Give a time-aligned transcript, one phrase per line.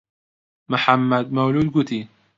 [0.71, 2.01] محەممەد مەولوود گوتی: